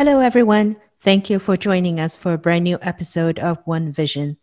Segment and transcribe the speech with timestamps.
[0.00, 0.76] Hello, everyone.
[1.02, 4.38] Thank you for joining us for a brand new episode of One Vision.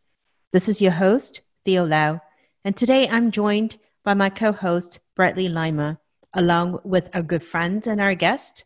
[0.52, 2.22] This is your host, Theo Lau,
[2.64, 5.98] and today I'm joined by my co host, Bradley Leimer,
[6.32, 8.66] along with our good friend and our guest,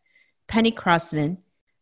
[0.49, 1.37] Penny Crosman,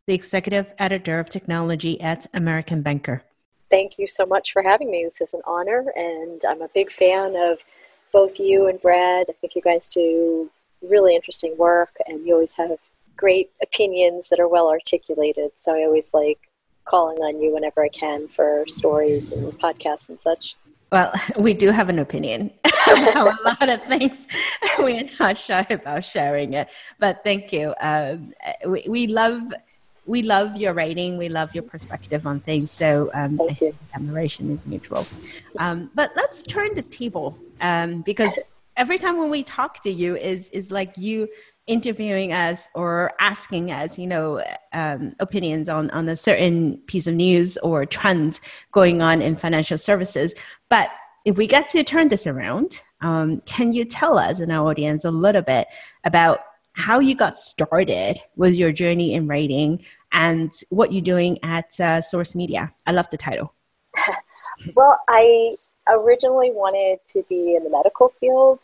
[0.06, 3.24] the executive editor of technology at American Banker.
[3.72, 5.06] Thank you so much for having me.
[5.06, 7.66] This is an honor, and I'm a big fan of
[8.14, 9.26] both you and Brad.
[9.28, 10.52] I think you guys do
[10.84, 12.78] really interesting work, and you always have
[13.20, 15.52] great opinions that are well articulated.
[15.56, 16.40] So I always like
[16.86, 20.56] calling on you whenever I can for stories and podcasts and such.
[20.92, 22.52] Well, we do have an opinion
[22.88, 24.26] a lot of things.
[24.80, 27.76] We're not shy about sharing it, but thank you.
[27.82, 28.34] Um,
[28.66, 29.54] we, we love
[30.06, 31.18] we love your writing.
[31.18, 32.72] We love your perspective on things.
[32.72, 33.40] So um,
[33.94, 35.06] admiration is mutual.
[35.60, 38.40] Um, but let's turn the table um, because
[38.76, 41.28] every time when we talk to you is is like you
[41.70, 47.14] interviewing us or asking us, you know, um, opinions on, on a certain piece of
[47.14, 48.40] news or trend
[48.72, 50.34] going on in financial services.
[50.68, 50.90] But
[51.26, 55.06] if we get to turn this around, um, can you tell us and our audience
[55.06, 55.68] a little bit
[56.04, 56.40] about
[56.74, 62.02] how you got started with your journey in writing and what you're doing at uh,
[62.02, 62.74] Source Media?
[62.88, 63.54] I love the title.
[64.76, 65.52] well, I
[65.88, 68.62] originally wanted to be in the medical field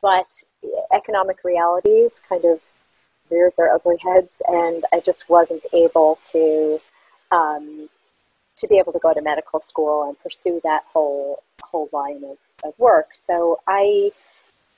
[0.00, 0.26] but
[0.92, 2.60] economic realities kind of
[3.30, 6.80] reared their ugly heads, and I just wasn't able to
[7.30, 7.88] um,
[8.56, 12.36] to be able to go to medical school and pursue that whole whole line of,
[12.64, 13.08] of work.
[13.14, 14.12] So I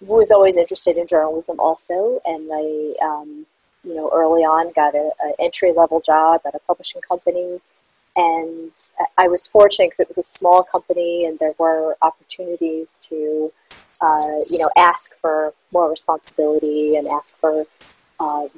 [0.01, 3.47] was always interested in journalism also, and I, um,
[3.83, 7.61] you know, early on got an entry level job at a publishing company,
[8.17, 8.70] and
[9.19, 13.53] I was fortunate because it was a small company, and there were opportunities to
[14.01, 17.67] uh, you know, ask for more responsibility and ask for
[18.20, 18.48] um,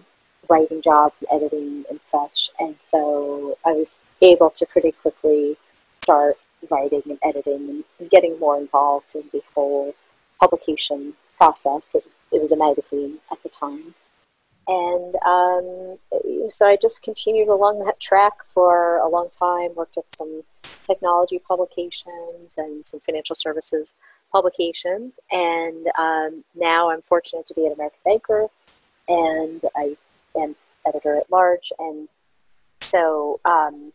[0.49, 2.51] writing jobs and editing and such.
[2.59, 5.57] And so I was able to pretty quickly
[6.03, 6.37] start
[6.71, 9.95] writing and editing and getting more involved in the whole
[10.41, 11.95] publication process.
[11.95, 13.95] It, it was a magazine at the time.
[14.69, 15.99] And um,
[16.51, 20.43] so I just continued along that track for a long time, worked at some
[20.87, 23.95] technology publications and some financial services
[24.33, 28.49] publications, and um, now I'm fortunate to be at American Banker,
[29.09, 29.97] and I
[30.37, 32.09] am editor at large, and
[32.81, 33.93] so um,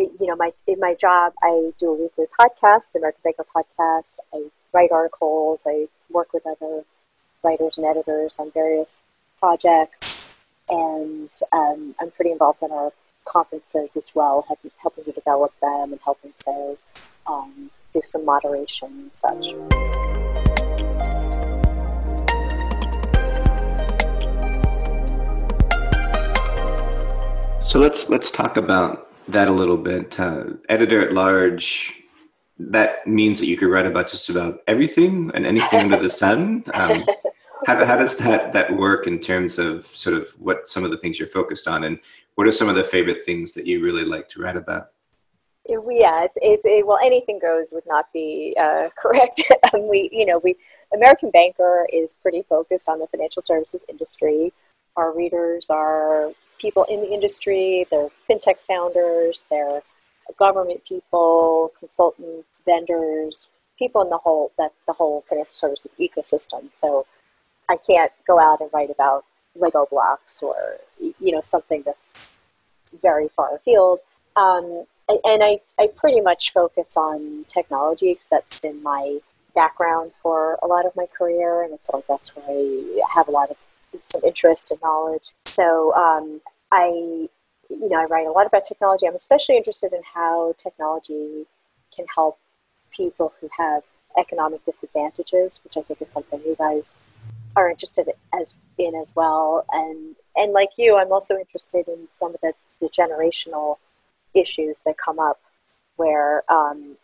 [0.00, 4.16] you know, my in my job, I do a weekly podcast, the American Banker podcast.
[4.32, 5.66] I write articles.
[5.66, 6.84] I work with other
[7.42, 9.02] writers and editors on various
[9.38, 9.98] projects,
[10.70, 12.92] and um, I'm pretty involved in our
[13.24, 16.76] conferences as well, helping, helping to develop them and helping to
[17.26, 19.46] um, do some moderation and such.
[27.62, 30.18] So let's let's talk about that a little bit.
[30.18, 31.94] Uh, editor at large,
[32.58, 36.64] that means that you could write about just about everything and anything under the sun.
[36.74, 37.04] Um,
[37.76, 40.96] how, how does that that work in terms of sort of what some of the
[40.96, 41.98] things you're focused on, and
[42.34, 44.90] what are some of the favorite things that you really like to write about?
[45.68, 49.40] yeah, it's, it's it, well, anything goes would not be uh, correct.
[49.72, 50.56] um, we, you know, we
[50.92, 54.52] American Banker is pretty focused on the financial services industry.
[54.96, 57.86] Our readers are people in the industry.
[57.90, 59.44] They're fintech founders.
[59.48, 59.82] They're
[60.38, 63.48] government people, consultants, vendors,
[63.78, 66.72] people in the whole that the whole financial services ecosystem.
[66.72, 67.06] So
[67.70, 72.36] I can't go out and write about Lego blocks or you know something that's
[73.00, 74.00] very far afield.
[74.36, 74.84] Um,
[75.24, 79.18] and I, I pretty much focus on technology because that's in my
[79.54, 83.28] background for a lot of my career, and I feel like that's where I have
[83.28, 83.56] a lot of
[84.00, 85.30] some interest and knowledge.
[85.46, 86.86] So um, I,
[87.68, 89.06] you know, I write a lot about technology.
[89.06, 91.46] I'm especially interested in how technology
[91.94, 92.38] can help
[92.92, 93.82] people who have
[94.16, 97.02] economic disadvantages, which I think is something you guys
[97.56, 99.64] are interested as in as well.
[99.72, 103.76] And and like you, I'm also interested in some of the, the generational
[104.34, 105.40] issues that come up
[105.96, 106.96] where um,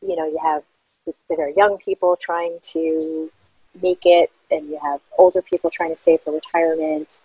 [0.00, 0.62] you know you have
[1.06, 3.30] the very young people trying to
[3.80, 7.18] make it and you have older people trying to save for retirement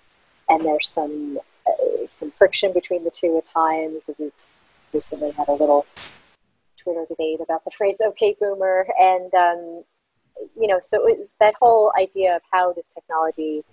[0.49, 4.31] and there's some uh, some friction between the two at times we
[4.93, 5.85] recently had a little
[6.77, 9.83] twitter debate about the phrase okay boomer and um,
[10.56, 13.63] you know so it's that whole idea of how does technology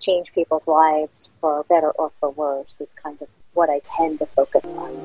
[0.00, 4.26] change people's lives for better or for worse is kind of what I tend to
[4.26, 4.96] focus on.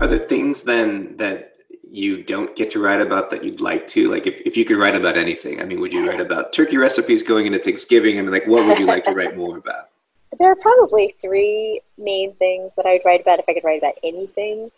[0.00, 1.54] Are there things then that
[1.90, 4.10] you don't get to write about that you'd like to?
[4.10, 6.78] Like, if, if you could write about anything, I mean, would you write about turkey
[6.78, 8.18] recipes going into Thanksgiving?
[8.18, 9.89] And like, what would you like to write more about?
[10.38, 13.94] There are probably three main things that I'd write about if I could write about
[14.02, 14.70] anything.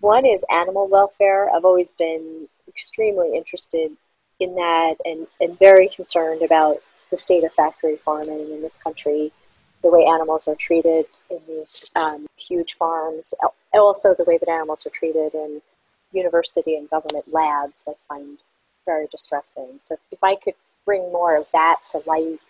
[0.00, 1.50] One is animal welfare.
[1.54, 3.92] I've always been extremely interested
[4.40, 6.76] in that and, and very concerned about
[7.10, 9.32] the state of factory farming in this country,
[9.82, 13.34] the way animals are treated in these um, huge farms,
[13.72, 15.62] also the way that animals are treated in
[16.12, 18.38] university and government labs, I find
[18.84, 19.78] very distressing.
[19.80, 20.54] So if I could
[20.84, 22.40] bring more of that to light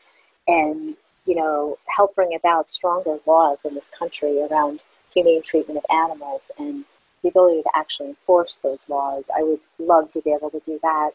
[0.46, 0.96] and
[1.26, 4.81] you know help bring about stronger laws in this country around
[5.12, 6.84] humane treatment of animals and
[7.23, 10.78] the ability to actually enforce those laws, I would love to be able to do
[10.82, 11.11] that.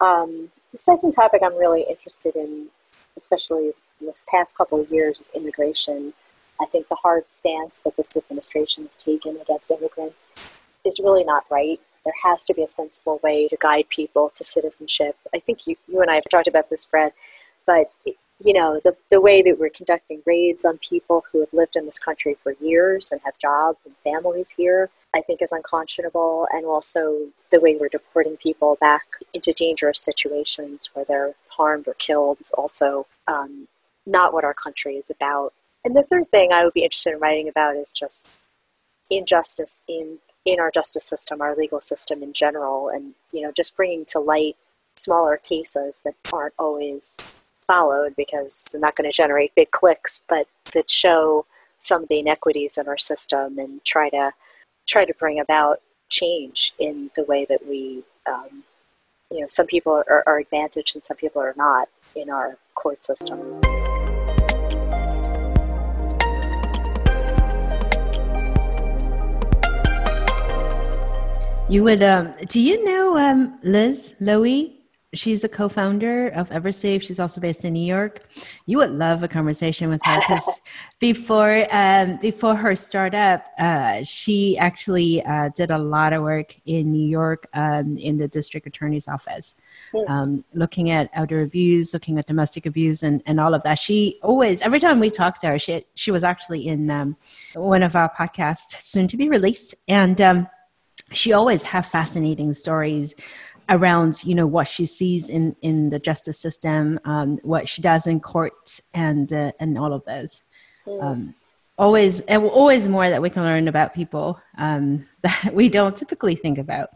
[0.00, 2.66] Um, the second topic I'm really interested in,
[3.16, 6.14] especially in this past couple of years, is immigration.
[6.60, 10.52] I think the hard stance that this administration has taken against immigrants
[10.84, 11.80] is really not right.
[12.04, 15.16] There has to be a sensible way to guide people to citizenship.
[15.32, 17.12] I think you, you and I have talked about this, Brad,
[17.66, 17.92] but
[18.44, 21.84] you know the, the way that we're conducting raids on people who have lived in
[21.84, 26.64] this country for years and have jobs and families here i think is unconscionable and
[26.64, 32.40] also the way we're deporting people back into dangerous situations where they're harmed or killed
[32.40, 33.68] is also um,
[34.06, 35.52] not what our country is about.
[35.84, 38.28] And the third thing i would be interested in writing about is just
[39.10, 43.76] injustice in in our justice system, our legal system in general, and you know, just
[43.76, 44.56] bringing to light
[44.96, 47.16] smaller cases that aren't always
[47.66, 51.46] followed because they're not going to generate big clicks, but that show
[51.78, 54.32] some of the inequities in our system and try to
[54.86, 58.62] try to bring about change in the way that we, um,
[59.30, 63.04] you know, some people are, are advantaged and some people are not in our court
[63.04, 63.60] system.
[71.68, 74.81] You would, um, do you know um, Liz Loewy?
[75.14, 77.02] She's a co-founder of EverSafe.
[77.02, 78.26] She's also based in New York.
[78.64, 80.60] You would love a conversation with her because
[81.00, 86.90] before um, before her startup, uh, she actually uh, did a lot of work in
[86.92, 89.54] New York um, in the district attorney's office,
[89.94, 90.10] hmm.
[90.10, 93.78] um, looking at elder abuse, looking at domestic abuse, and, and all of that.
[93.78, 97.18] She always, every time we talked to her, she she was actually in um,
[97.54, 100.48] one of our podcasts, soon to be released, and um,
[101.12, 103.14] she always have fascinating stories
[103.68, 108.06] around you know what she sees in in the justice system um, what she does
[108.06, 110.42] in court and uh, and all of this
[110.86, 111.02] mm.
[111.02, 111.34] um,
[111.78, 116.34] always and always more that we can learn about people um, that we don't typically
[116.34, 116.90] think about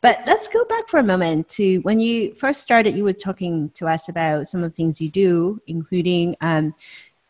[0.00, 3.68] but let's go back for a moment to when you first started you were talking
[3.70, 6.74] to us about some of the things you do including um,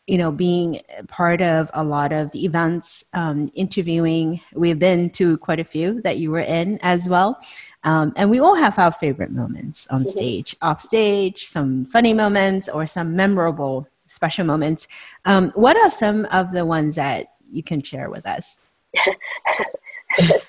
[0.09, 4.41] you know, being part of a lot of the events, um, interviewing.
[4.55, 7.39] We've been to quite a few that you were in as well.
[7.85, 12.71] Um, and we all have our favorite moments on stage, off stage, some funny moments
[12.71, 14.89] or some memorable special moments.
[15.27, 18.59] Um, what are some of the ones that you can share with us?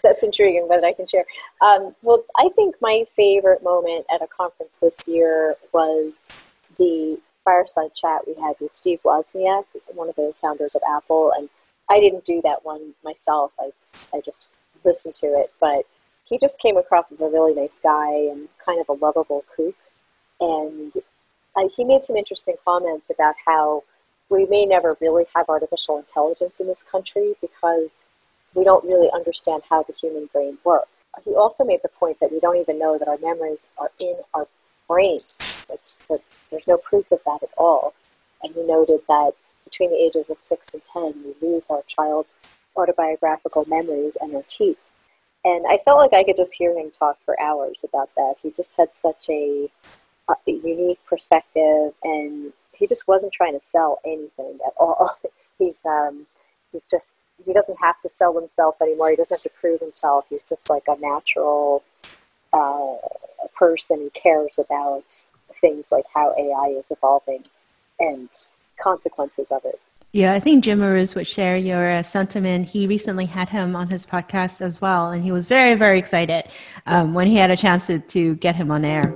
[0.02, 1.26] That's intriguing, but I can share.
[1.62, 6.30] Um, well, I think my favorite moment at a conference this year was
[6.78, 9.66] the fireside chat we had with Steve Wozniak,
[9.96, 11.50] one of the founders of Apple, and
[11.90, 13.52] I didn't do that one myself.
[13.60, 13.72] I
[14.14, 14.48] I just
[14.84, 15.86] listened to it, but
[16.26, 19.76] he just came across as a really nice guy and kind of a lovable kook.
[20.40, 20.94] And
[21.58, 23.84] I, he made some interesting comments about how
[24.30, 28.06] we may never really have artificial intelligence in this country because
[28.54, 30.90] we don't really understand how the human brain works.
[31.26, 34.14] He also made the point that we don't even know that our memories are in
[34.36, 34.46] our
[34.90, 35.72] brains.
[36.10, 37.94] Like, there's no proof of that at all.
[38.44, 39.32] And he noted that
[39.64, 42.26] between the ages of six and ten, we lose our child
[42.76, 44.80] autobiographical memories and our teeth.
[45.46, 48.36] And I felt like I could just hear him talk for hours about that.
[48.42, 49.70] He just had such a,
[50.28, 55.10] a unique perspective, and he just wasn't trying to sell anything at all.
[55.60, 56.26] he's um,
[56.72, 57.16] he's just
[57.46, 59.12] he doesn't have to sell himself anymore.
[59.12, 60.26] He doesn't have to prove himself.
[60.30, 61.84] He's just like a natural
[62.52, 62.96] uh,
[63.56, 67.44] person who cares about things like how AI is evolving
[68.00, 68.30] and
[68.82, 69.80] consequences of it.
[70.12, 72.68] Yeah, I think Jim Marous would share your uh, sentiment.
[72.68, 76.46] He recently had him on his podcast as well, and he was very, very excited
[76.88, 79.16] um, when he had a chance to, to get him on air.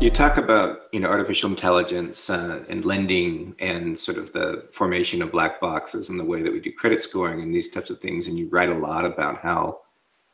[0.00, 5.20] You talk about you know artificial intelligence uh, and lending and sort of the formation
[5.20, 8.00] of black boxes and the way that we do credit scoring and these types of
[8.00, 9.80] things, and you write a lot about how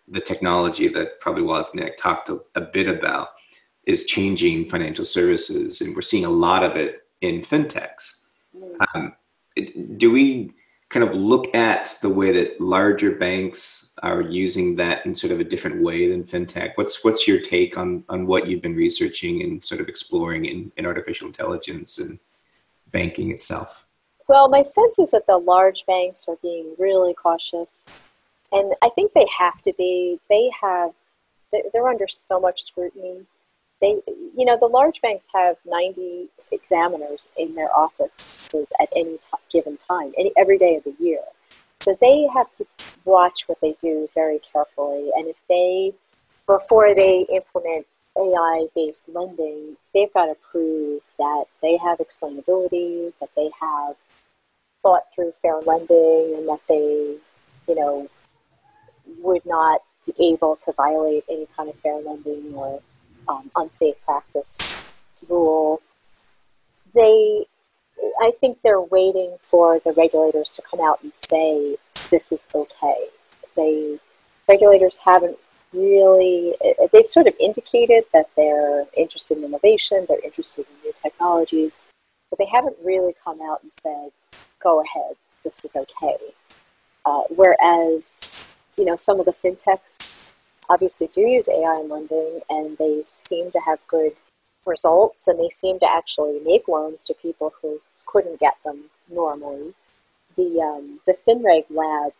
[0.06, 3.30] the technology that probably Wozniak talked a, a bit about
[3.88, 8.20] is changing financial services, and we're seeing a lot of it in fintechs.
[8.94, 9.16] Um,
[9.96, 10.52] do we
[10.88, 15.40] kind of look at the way that larger banks are using that in sort of
[15.40, 16.72] a different way than fintech?
[16.76, 20.72] What's what's your take on on what you've been researching and sort of exploring in,
[20.76, 22.18] in artificial intelligence and
[22.92, 23.84] banking itself?
[24.28, 27.86] Well, my sense is that the large banks are being really cautious,
[28.52, 30.20] and I think they have to be.
[30.28, 30.92] They have
[31.72, 33.22] they're under so much scrutiny.
[33.80, 34.00] They,
[34.36, 39.76] you know, the large banks have 90 examiners in their offices at any t- given
[39.76, 41.20] time, any, every day of the year.
[41.80, 42.66] So they have to
[43.04, 45.10] watch what they do very carefully.
[45.14, 45.92] And if they,
[46.46, 53.30] before they implement AI based lending, they've got to prove that they have explainability, that
[53.36, 53.96] they have
[54.82, 57.16] thought through fair lending, and that they,
[57.68, 58.08] you know,
[59.18, 62.80] would not be able to violate any kind of fair lending or
[63.28, 64.92] um, unsafe practice
[65.28, 65.80] rule.
[66.94, 67.46] They,
[68.20, 71.76] I think they're waiting for the regulators to come out and say
[72.10, 73.08] this is okay.
[73.56, 73.98] They
[74.48, 75.38] regulators haven't
[75.72, 76.54] really
[76.92, 81.82] they've sort of indicated that they're interested in innovation, they're interested in new technologies,
[82.30, 84.10] but they haven't really come out and said,
[84.62, 86.16] "Go ahead, this is okay."
[87.04, 88.46] Uh, whereas
[88.78, 90.26] you know, some of the fintechs
[90.68, 94.12] obviously do use AI in lending and they seem to have good
[94.64, 99.74] results and they seem to actually make loans to people who couldn't get them normally.
[100.36, 102.12] The, um, the FinReg Lab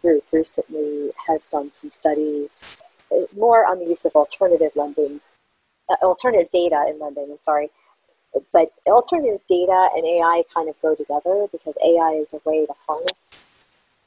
[0.00, 5.20] group recently has done some studies uh, more on the use of alternative lending,
[5.90, 7.70] uh, alternative data in lending, I'm sorry.
[8.52, 12.72] But alternative data and AI kind of go together because AI is a way to
[12.86, 13.64] harness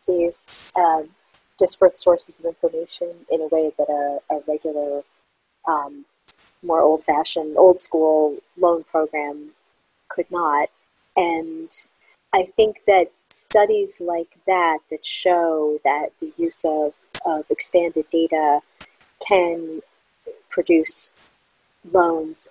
[0.07, 1.09] these um,
[1.57, 5.01] disparate sources of information in a way that a, a regular,
[5.67, 6.05] um,
[6.63, 9.51] more old fashioned, old school loan program
[10.09, 10.69] could not.
[11.15, 11.69] And
[12.33, 16.93] I think that studies like that that show that the use of,
[17.25, 18.61] of expanded data
[19.25, 19.81] can
[20.49, 21.11] produce
[21.91, 22.49] loans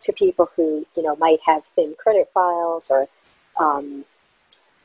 [0.00, 3.08] to people who you know might have thin credit files or
[3.58, 4.04] um,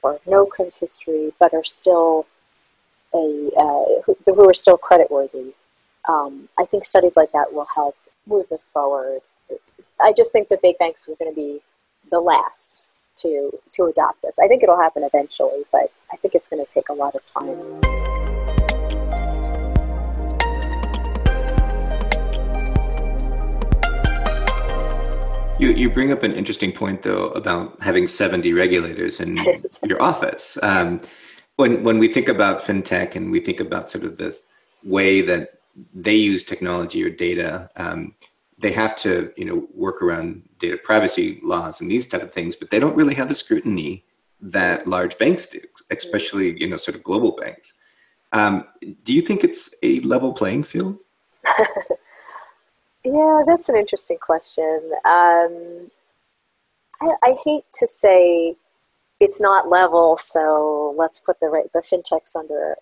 [0.01, 2.25] or no credit history, but are still
[3.13, 5.53] a uh, who, who, are still creditworthy.
[6.07, 9.21] Um, I think studies like that will help move this forward.
[10.01, 11.61] I just think the big banks are going to be
[12.09, 12.83] the last
[13.17, 14.39] to to adopt this.
[14.39, 17.25] I think it'll happen eventually, but I think it's going to take a lot of
[17.27, 17.81] time.
[25.61, 29.37] You, you bring up an interesting point, though, about having 70 regulators in
[29.83, 30.57] your office.
[30.63, 31.01] Um,
[31.61, 34.45] when when we think about fintech and we think about sort of this
[34.83, 35.59] way that
[35.93, 38.15] they use technology or data, um,
[38.57, 42.55] they have to you know work around data privacy laws and these type of things,
[42.55, 44.03] but they don't really have the scrutiny
[44.41, 47.73] that large banks do, especially you know sort of global banks.
[48.33, 48.65] Um,
[49.03, 50.97] do you think it's a level playing field?
[53.05, 54.79] yeah, that's an interesting question.
[55.05, 55.91] Um,
[57.01, 58.55] I, I hate to say
[59.21, 62.75] it's not level, so let's put the the fintechs under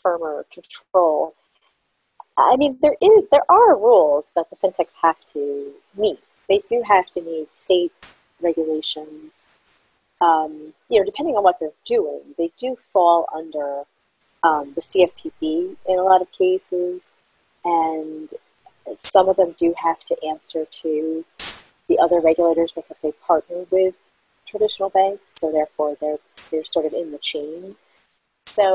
[0.00, 1.34] firmer control.
[2.38, 6.20] I mean, there is there are rules that the fintechs have to meet.
[6.48, 7.92] They do have to meet state
[8.40, 9.48] regulations.
[10.20, 13.82] Um, you know, depending on what they're doing, they do fall under
[14.44, 17.10] um, the CFPB in a lot of cases,
[17.64, 18.28] and
[18.94, 21.24] some of them do have to answer to
[21.88, 23.94] the other regulators because they partner with
[24.52, 27.74] traditional banks, so therefore they're they're sort of in the chain.
[28.46, 28.68] So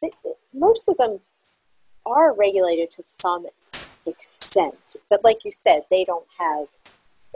[0.00, 0.10] they,
[0.52, 1.20] most of them
[2.04, 3.46] are regulated to some
[4.12, 6.66] extent, but like you said, they don't have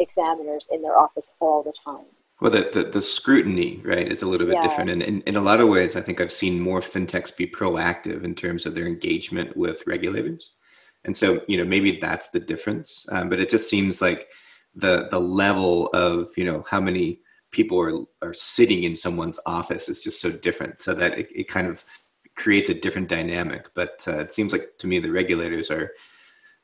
[0.06, 2.08] examiners in their office all the time.
[2.40, 4.66] Well, the, the, the scrutiny, right, is a little bit yeah.
[4.66, 4.90] different.
[4.90, 8.22] And in, in a lot of ways, I think I've seen more fintechs be proactive
[8.22, 10.52] in terms of their engagement with regulators.
[11.04, 13.06] And so, you know, maybe that's the difference.
[13.10, 14.28] Um, but it just seems like
[14.74, 19.88] the the level of, you know, how many people are are sitting in someone's office
[19.88, 20.82] is just so different.
[20.82, 21.84] So that it, it kind of
[22.34, 23.68] creates a different dynamic.
[23.74, 25.92] But uh, it seems like to me the regulators are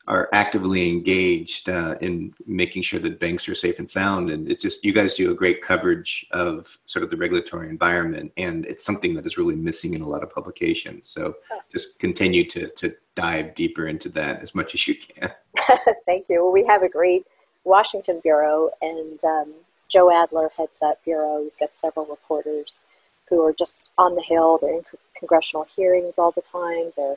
[0.06, 4.28] are actively engaged uh, in making sure that banks are safe and sound.
[4.28, 8.30] And it's just you guys do a great coverage of sort of the regulatory environment.
[8.36, 11.08] And it's something that is really missing in a lot of publications.
[11.08, 11.36] So
[11.72, 15.30] just continue to to dive deeper into that as much as you can.
[16.06, 16.42] Thank you.
[16.44, 17.26] Well we have a great
[17.64, 18.70] washington bureau.
[18.82, 19.54] And um,
[19.94, 21.40] Joe Adler heads that bureau.
[21.40, 22.84] He's got several reporters
[23.28, 24.58] who are just on the Hill.
[24.60, 24.84] They're in
[25.16, 26.90] congressional hearings all the time.
[26.96, 27.14] They're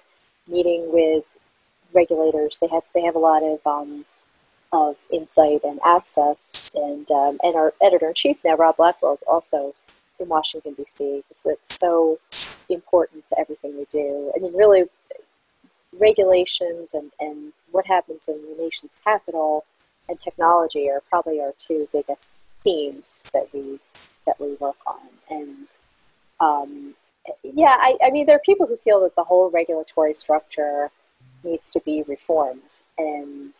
[0.47, 1.37] meeting with
[1.91, 2.59] regulators.
[2.59, 4.05] They have they have a lot of um,
[4.71, 6.75] of insight and access.
[6.75, 9.73] And um, and our editor in chief now, Rob Blackwell, is also
[10.19, 12.19] in Washington, D.C., because it's so
[12.69, 14.31] important to everything we do.
[14.35, 14.83] I mean, really,
[15.97, 19.65] regulations and, and what happens in the nation's capital
[20.07, 22.27] and technology are probably our two biggest
[22.61, 23.79] themes that we
[24.25, 25.07] that we work on.
[25.29, 25.67] And
[26.39, 26.95] um,
[27.43, 30.91] yeah, I, I mean, there are people who feel that the whole regulatory structure
[31.43, 33.53] needs to be reformed and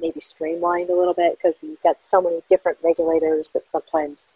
[0.00, 4.34] maybe streamlined a little bit because you've got so many different regulators that sometimes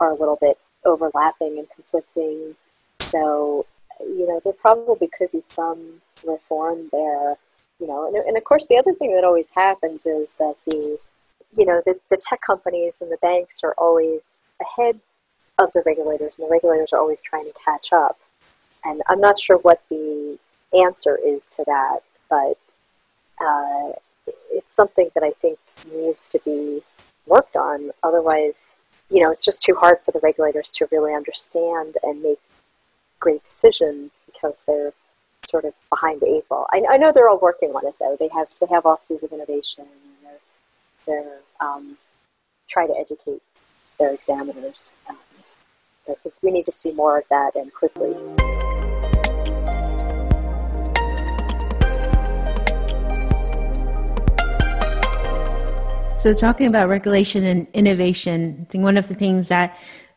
[0.00, 2.54] are a little bit overlapping and conflicting.
[3.00, 3.66] So,
[4.00, 7.36] you know, there probably could be some reform there.
[7.80, 10.98] You know, and, and of course, the other thing that always happens is that the,
[11.56, 15.00] you know, the, the tech companies and the banks are always ahead
[15.58, 18.18] of the regulators, and the regulators are always trying to catch up.
[18.84, 20.38] And I'm not sure what the
[20.76, 22.58] answer is to that, but
[23.40, 23.92] uh,
[24.50, 25.58] it's something that I think
[25.92, 26.82] needs to be
[27.26, 27.90] worked on.
[28.02, 28.74] Otherwise,
[29.10, 32.40] you know, it's just too hard for the regulators to really understand and make
[33.20, 34.92] great decisions because they're
[35.44, 36.66] sort of behind the eight ball.
[36.70, 38.16] I, I know they're all working on it though.
[38.18, 39.86] They have they have offices of innovation.
[41.06, 41.96] They're um,
[42.68, 43.42] try to educate
[43.98, 44.92] their examiners.
[45.08, 45.16] Um,
[46.08, 48.14] I think we need to see more of that and quickly.
[56.18, 59.76] So, talking about regulation and innovation, I think one of the things that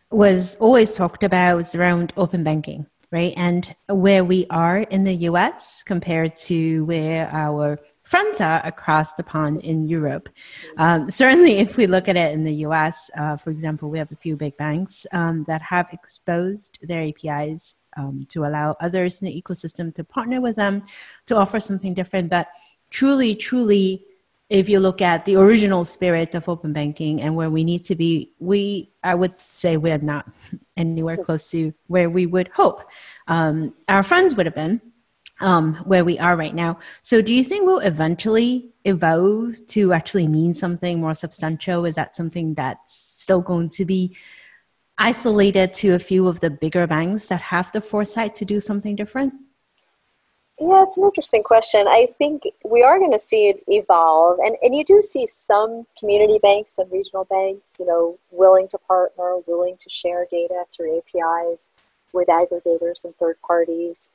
[0.10, 3.34] was always talked about was around open banking, right?
[3.36, 9.24] And where we are in the US compared to where our friends are across the
[9.24, 10.30] pond in Europe.
[10.78, 14.12] Um, certainly, if we look at it in the US, uh, for example, we have
[14.14, 19.28] a few big banks um, that have exposed their APIs um, to allow others in
[19.28, 20.84] the ecosystem to partner with them
[21.26, 22.30] to offer something different.
[22.30, 22.48] But
[22.90, 24.06] truly, truly,
[24.50, 27.96] if you look at the original spirit of open banking and where we need to
[27.96, 30.32] be, we I would say we're not
[30.78, 32.90] anywhere close to where we would hope
[33.28, 34.80] um, our friends would have been
[35.40, 36.80] um, where we are right now.
[37.04, 41.86] So, do you think we'll eventually evolve to actually mean something more substantial?
[41.86, 44.16] Is that something that's still going to be
[44.98, 48.96] isolated to a few of the bigger banks that have the foresight to do something
[48.96, 49.34] different?
[50.60, 51.88] Yeah, it's an interesting question.
[51.88, 55.86] I think we are going to see it evolve, and, and you do see some
[56.00, 60.98] community banks and regional banks, you know, willing to partner, willing to share data through
[60.98, 61.70] APIs
[62.12, 64.10] with aggregators and third parties.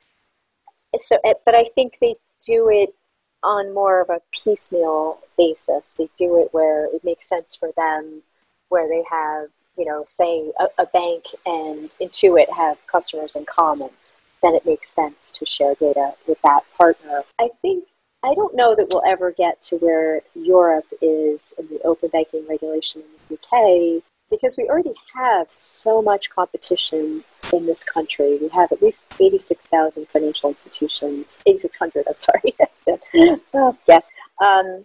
[0.97, 2.93] So, eh, but I think they do it
[3.43, 5.93] on more of a piecemeal basis.
[5.97, 8.21] They do it where it makes sense for them,
[8.69, 13.89] where they have, you know, say a, a bank and Intuit have customers in common
[14.43, 17.23] then it makes sense to share data with that partner.
[17.39, 17.85] I think
[18.23, 22.45] I don't know that we'll ever get to where Europe is in the open banking
[22.47, 28.37] regulation in the UK because we already have so much competition in this country.
[28.41, 33.39] We have at least 86,000 financial institutions, 8,600, I'm sorry.
[33.53, 33.99] oh, yeah.
[34.43, 34.83] Um,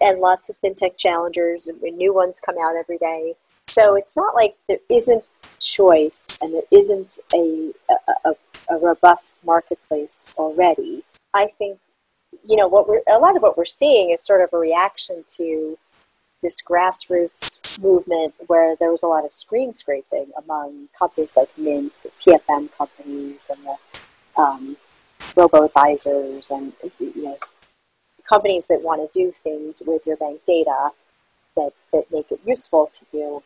[0.00, 3.34] and lots of fintech challengers, and new ones come out every day.
[3.68, 5.24] So it's not like there isn't
[5.60, 8.34] choice and there isn't a, a, a
[8.68, 11.02] a robust marketplace already.
[11.34, 11.78] I think,
[12.46, 15.24] you know, what we're a lot of what we're seeing is sort of a reaction
[15.36, 15.78] to
[16.46, 22.06] this grassroots movement where there was a lot of screen scraping among companies like Mint,
[22.20, 24.76] PFM companies, and the um,
[25.36, 27.36] robo advisors, and you know,
[28.28, 30.90] companies that want to do things with your bank data
[31.56, 33.42] that, that make it useful to you.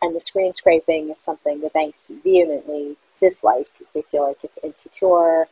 [0.00, 3.66] And the screen scraping is something the banks vehemently dislike.
[3.92, 5.48] They feel like it's insecure.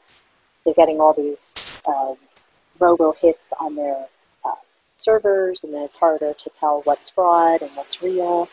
[0.65, 2.15] They're getting all these uh,
[2.79, 4.07] robo hits on their
[5.09, 8.49] servers, and then it's harder to tell what's fraud and what's real.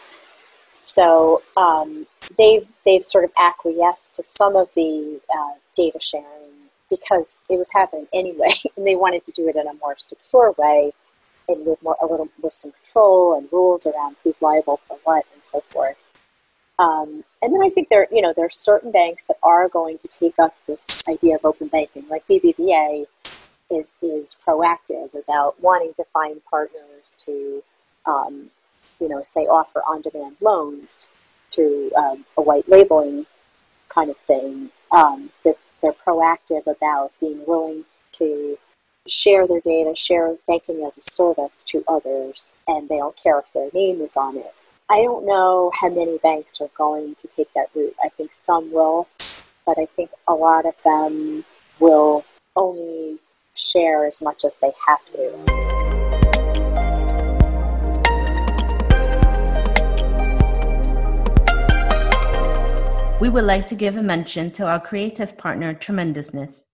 [0.80, 6.54] So um, they've they've sort of acquiesced to some of the uh, data sharing
[6.90, 10.54] because it was happening anyway, and they wanted to do it in a more secure
[10.58, 10.94] way
[11.48, 15.26] and with more a little with some control and rules around who's liable for what
[15.34, 15.98] and so forth.
[16.78, 19.98] Um, and then I think there, you know, there are certain banks that are going
[20.00, 23.06] to take up this idea of open banking, like BBVA
[23.70, 27.64] is is proactive about wanting to find partners to,
[28.06, 28.50] um,
[29.00, 31.10] you know, say offer on-demand loans
[31.52, 33.26] through um, a white labeling
[33.90, 34.70] kind of thing.
[34.92, 38.58] Um, they're, they're proactive about being willing to
[39.08, 43.46] share their data, share banking as a service to others, and they don't care if
[43.54, 44.54] their name is on it.
[44.90, 47.96] I don't know how many banks are going to take that route.
[48.04, 49.08] I think some will,
[49.66, 51.44] but I think a lot of them
[51.80, 52.26] will
[52.56, 53.20] only
[53.70, 55.66] share as much as they have to.
[63.20, 66.66] We would like to give a mention to our creative partner, Tremendousness.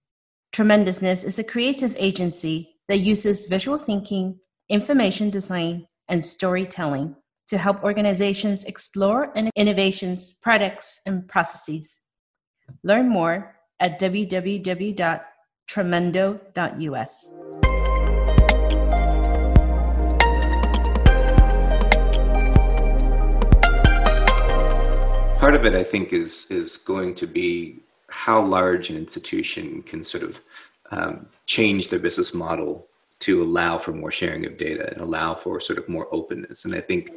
[0.52, 7.16] Tremendousness is a creative agency that uses visual thinking, information design, and storytelling
[7.48, 12.02] to help organizations explore innovations, products, and processes.
[12.84, 14.00] Learn more at
[15.68, 17.32] www.tremendo.us.
[25.40, 30.04] Part of it, I think, is is going to be how large an institution can
[30.04, 30.42] sort of
[30.92, 32.88] um, change their business model
[33.22, 36.66] to allow for more sharing of data and allow for sort of more openness.
[36.66, 37.12] And I think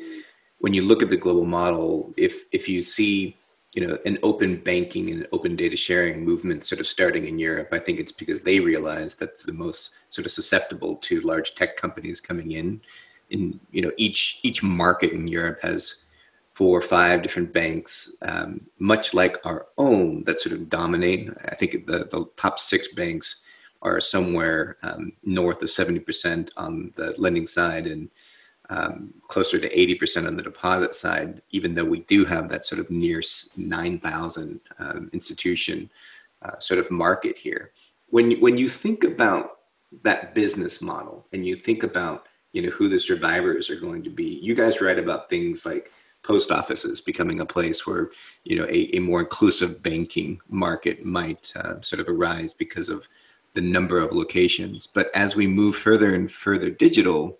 [0.58, 3.36] when you look at the global model, if if you see
[3.74, 7.68] you know an open banking and open data sharing movement sort of starting in Europe,
[7.72, 11.76] I think it's because they realize that's the most sort of susceptible to large tech
[11.76, 12.80] companies coming in.
[13.30, 16.04] In you know each each market in Europe has
[16.54, 21.28] four or five different banks, um, much like our own, that sort of dominate.
[21.46, 23.42] I think the, the top six banks
[23.82, 28.08] are somewhere um, north of 70% on the lending side and
[28.70, 32.80] um, closer to 80% on the deposit side, even though we do have that sort
[32.80, 33.20] of near
[33.56, 35.90] 9,000 um, institution
[36.42, 37.72] uh, sort of market here.
[38.08, 39.58] When, when you think about
[40.02, 44.10] that business model and you think about you know who the survivors are going to
[44.10, 45.90] be, you guys write about things like
[46.22, 48.10] post offices becoming a place where
[48.44, 53.06] you know a, a more inclusive banking market might uh, sort of arise because of
[53.52, 57.38] the number of locations but as we move further and further digital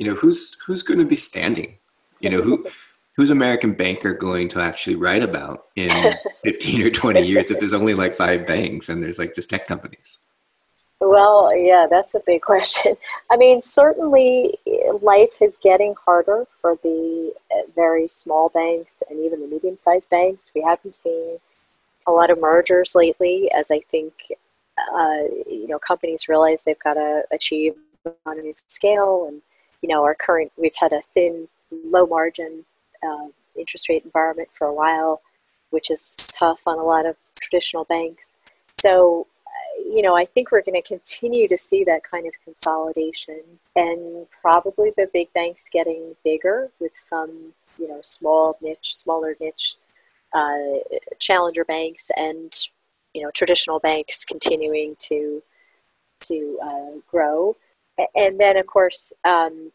[0.00, 1.76] you know who's who's going to be standing
[2.20, 2.66] you know who
[3.16, 5.90] who's american banker going to actually write about in
[6.44, 9.66] 15 or 20 years if there's only like five banks and there's like just tech
[9.66, 10.18] companies
[11.02, 12.94] well, yeah, that's a big question.
[13.30, 14.58] I mean, certainly
[15.00, 20.10] life is getting harder for the uh, very small banks and even the medium sized
[20.10, 20.52] banks.
[20.54, 21.38] We haven't seen
[22.06, 24.12] a lot of mergers lately, as I think
[24.94, 29.24] uh, you know companies realize they've got to achieve economies of scale.
[29.26, 29.40] And
[29.82, 32.64] you know, our current we've had a thin, low margin
[33.02, 35.20] uh, interest rate environment for a while,
[35.70, 38.38] which is tough on a lot of traditional banks.
[38.78, 39.26] So
[39.90, 43.42] you know, I think we're going to continue to see that kind of consolidation
[43.74, 49.76] and probably the big banks getting bigger with some, you know, small niche, smaller niche
[50.32, 50.78] uh,
[51.18, 52.52] challenger banks and,
[53.14, 55.42] you know, traditional banks continuing to,
[56.20, 57.56] to uh, grow.
[58.14, 59.72] And then, of course, um,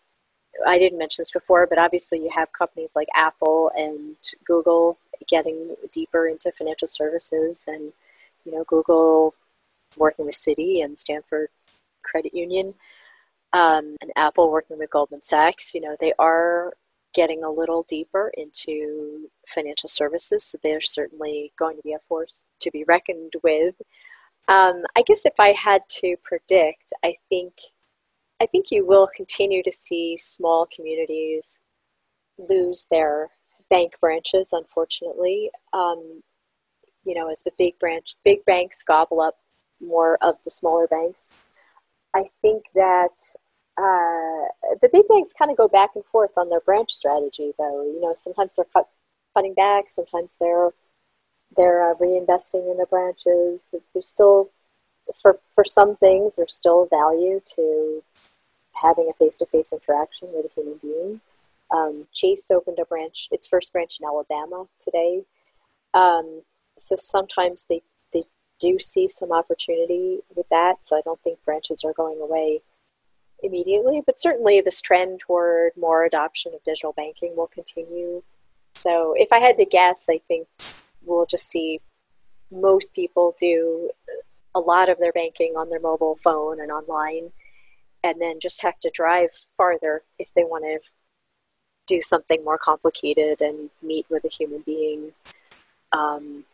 [0.65, 5.75] I didn't mention this before, but obviously you have companies like Apple and Google getting
[5.91, 7.91] deeper into financial services and,
[8.45, 9.33] you know, Google
[9.97, 11.49] working with Citi and Stanford
[12.03, 12.75] Credit Union,
[13.53, 16.73] um, and Apple working with Goldman Sachs, you know, they are
[17.13, 20.43] getting a little deeper into financial services.
[20.43, 23.81] So they're certainly going to be a force to be reckoned with.
[24.47, 27.53] Um, I guess if I had to predict, I think
[28.41, 31.61] I think you will continue to see small communities
[32.37, 33.29] lose their
[33.69, 34.51] bank branches.
[34.51, 36.21] Unfortunately, um,
[37.05, 39.37] you know, as the big branch, big banks gobble up
[39.81, 41.33] more of the smaller banks.
[42.15, 43.17] I think that
[43.77, 47.83] uh, the big banks kind of go back and forth on their branch strategy, though.
[47.83, 48.89] You know, sometimes they're cut,
[49.33, 50.71] cutting back, sometimes they're
[51.55, 53.67] they're uh, reinvesting in the branches.
[53.93, 54.49] There's still,
[55.13, 58.03] for for some things, there's still value to
[58.81, 61.21] having a face-to-face interaction with a human being.
[61.71, 65.23] Um, Chase opened a branch, its first branch in Alabama today.
[65.93, 66.43] Um,
[66.77, 67.81] so sometimes they
[68.59, 70.85] do see some opportunity with that.
[70.85, 72.61] So I don't think branches are going away
[73.43, 78.23] immediately, but certainly this trend toward more adoption of digital banking will continue.
[78.75, 80.47] So if I had to guess, I think
[81.03, 81.81] we'll just see
[82.49, 83.89] most people do
[84.53, 87.33] a lot of their banking on their mobile phone and online,
[88.05, 90.79] and then just have to drive farther if they want to
[91.87, 95.11] do something more complicated and meet with a human being.
[95.91, 96.45] Um,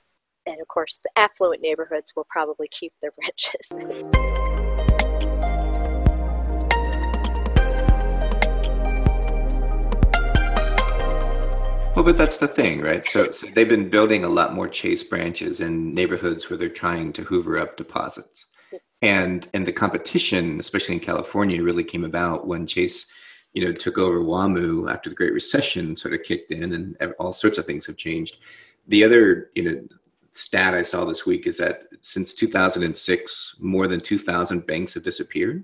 [0.47, 3.77] and of course, the affluent neighborhoods will probably keep their branches.
[11.93, 13.05] Well, but that's the thing, right?
[13.05, 17.11] So, so they've been building a lot more Chase branches in neighborhoods where they're trying
[17.11, 18.45] to hoover up deposits,
[19.01, 23.11] and and the competition, especially in California, really came about when Chase,
[23.53, 27.33] you know, took over WAMU after the Great Recession sort of kicked in, and all
[27.33, 28.37] sorts of things have changed.
[28.87, 29.81] The other, you know,
[30.33, 35.63] stat I saw this week is that since 2006, more than 2,000 banks have disappeared.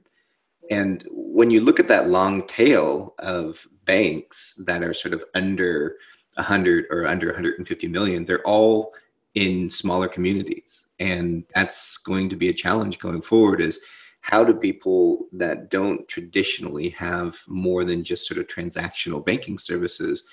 [0.70, 5.98] And when you look at that long tail of banks that are sort of under
[6.36, 8.94] 100 or under 150 million, they're all
[9.36, 10.86] in smaller communities.
[11.00, 13.80] And that's going to be a challenge going forward is
[14.22, 20.28] how do people that don't traditionally have more than just sort of transactional banking services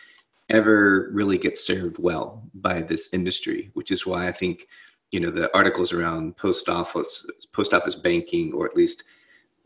[0.50, 4.66] ever really get served well by this industry, which is why I think,
[5.10, 9.04] you know, the articles around post office, post office banking, or at least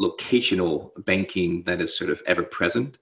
[0.01, 2.99] locational banking that is sort of ever present,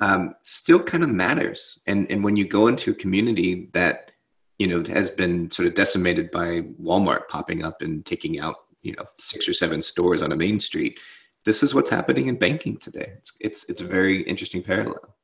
[0.00, 1.80] um, still kind of matters.
[1.86, 4.12] And and when you go into a community that
[4.58, 8.94] you know has been sort of decimated by Walmart popping up and taking out you
[8.96, 11.00] know six or seven stores on a main street,
[11.44, 13.12] this is what's happening in banking today.
[13.16, 15.14] It's it's it's a very interesting parallel.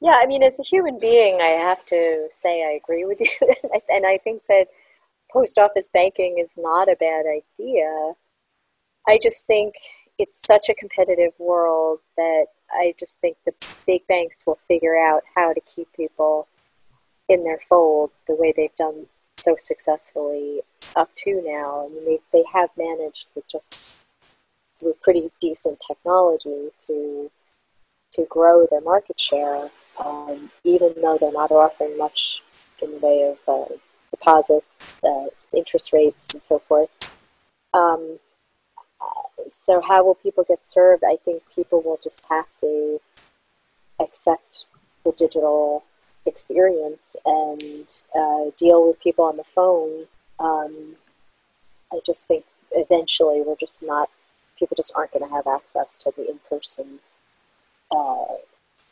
[0.00, 3.28] Yeah, I mean, as a human being, I have to say I agree with you,
[3.88, 4.68] and I think that
[5.32, 8.12] post office banking is not a bad idea.
[9.08, 9.74] I just think
[10.18, 13.52] it's such a competitive world that I just think the
[13.86, 16.48] big banks will figure out how to keep people
[17.28, 19.06] in their fold the way they've done
[19.38, 20.60] so successfully
[20.96, 21.86] up to now.
[21.86, 23.96] I mean, they, they have managed with just
[24.82, 27.30] with pretty decent technology to
[28.12, 32.42] to grow their market share, um, even though they're not offering much
[32.80, 33.74] in the way of uh,
[34.12, 34.62] deposit
[35.02, 36.88] uh, interest rates and so forth.
[37.72, 38.20] Um,
[39.50, 41.02] so how will people get served?
[41.02, 43.00] I think people will just have to
[44.00, 44.66] accept
[45.04, 45.84] the digital
[46.34, 47.88] experience and
[48.20, 49.92] uh, deal with people on the phone.
[50.48, 50.72] Um,
[51.94, 54.08] I just think eventually we're just not,
[54.58, 56.88] people just aren't going to have access to the in-person
[57.96, 58.34] uh,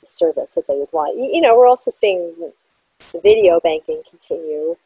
[0.04, 1.12] service that they would want.
[1.18, 2.22] You, you know, we're also seeing
[3.28, 4.76] video banking continue.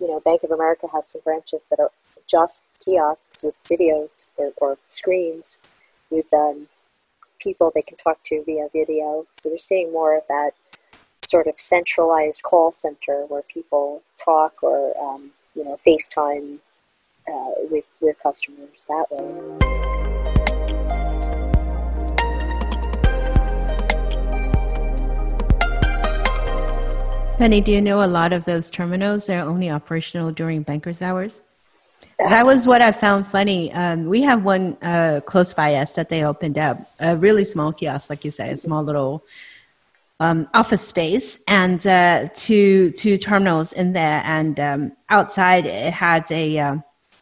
[0.00, 1.92] You know, Bank of America has some branches that are
[2.34, 5.46] just kiosks with videos or, or screens
[6.10, 6.68] with um,
[7.38, 9.26] people they can talk to via video.
[9.30, 10.52] So we're seeing more of that
[11.24, 16.58] sort of centralized call center where people talk or um, you know FaceTime
[17.28, 19.58] uh, with with customers that way.
[27.38, 31.42] Penny, do you know a lot of those terminals are only operational during bankers' hours?
[32.18, 33.72] That was what I found funny.
[33.72, 37.72] Um, we have one uh, close by us that they opened up, a really small
[37.72, 39.24] kiosk, like you said, a small little
[40.22, 46.30] um, office space, and uh, two two terminals in there, and um, outside it had
[46.30, 46.76] a uh,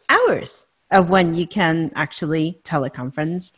[0.09, 3.53] hours of when you can actually teleconference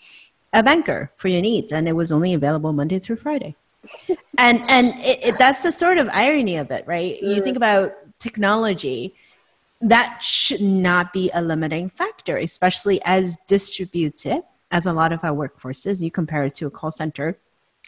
[0.53, 3.55] a banker for your needs, and it was only available Monday through Friday.
[4.37, 7.21] and and it, it, that's the sort of irony of it, right?
[7.21, 9.13] You think about technology
[9.81, 15.35] that should not be a limiting factor, especially as distributed as a lot of our
[15.35, 16.01] workforces.
[16.01, 17.37] You compare it to a call center,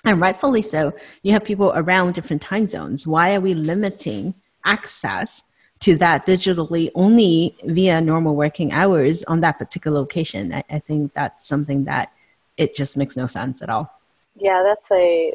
[0.06, 0.94] and rightfully so.
[1.24, 3.06] You have people around different time zones.
[3.06, 5.44] Why are we limiting access
[5.82, 10.54] to that digitally only via normal working hours on that particular location?
[10.54, 12.12] I, I think that's something that
[12.58, 13.92] it just makes no sense at all.
[14.36, 15.32] Yeah, that's a.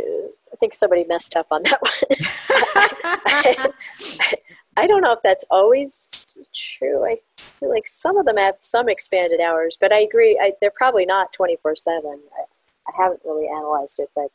[0.53, 1.93] I think somebody messed up on that one.
[4.77, 7.05] I don't know if that's always true.
[7.05, 10.39] I feel like some of them have some expanded hours, but I agree.
[10.43, 12.03] I, they're probably not 24 7.
[12.05, 12.43] I,
[12.89, 14.31] I haven't really analyzed it, but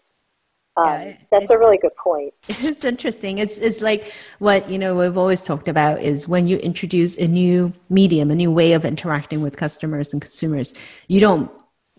[0.77, 2.33] um, yeah, that's a really good point.
[2.47, 3.37] It's interesting.
[3.37, 7.27] It's, it's like what, you know, we've always talked about is when you introduce a
[7.27, 10.73] new medium, a new way of interacting with customers and consumers,
[11.07, 11.49] you don't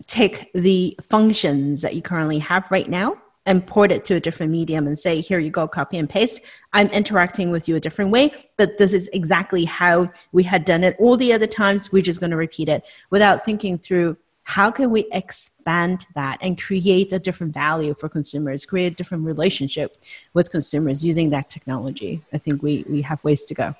[0.05, 4.87] take the functions that you currently have right now import it to a different medium
[4.87, 6.41] and say, here you go, copy and paste.
[6.73, 10.83] I'm interacting with you a different way, but this is exactly how we had done
[10.83, 11.91] it all the other times.
[11.91, 16.57] We're just going to repeat it without thinking through how can we expand that and
[16.57, 19.97] create a different value for consumers, create a different relationship
[20.33, 22.21] with consumers using that technology.
[22.31, 23.75] I think we, we have ways to go.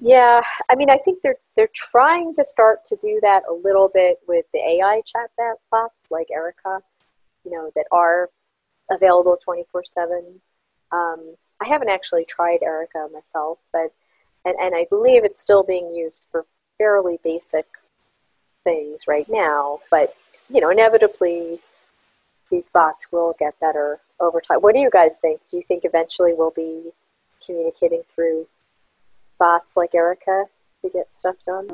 [0.00, 3.90] Yeah, I mean, I think they're they're trying to start to do that a little
[3.94, 5.30] bit with the AI chat
[5.70, 6.80] bots like Erica,
[7.44, 8.28] you know, that are
[8.90, 10.40] available 24 7.
[10.90, 13.92] Um, I haven't actually tried Erica myself, but
[14.44, 16.44] and, and I believe it's still being used for
[16.76, 17.66] fairly basic
[18.68, 19.80] things right now.
[19.90, 20.14] But
[20.50, 21.60] you know, inevitably,
[22.50, 24.58] these bots will get better over time.
[24.58, 25.40] What do you guys think?
[25.50, 26.90] Do you think eventually we'll be
[27.44, 28.46] communicating through
[29.38, 30.44] bots like Erica
[30.82, 31.68] to get stuff done?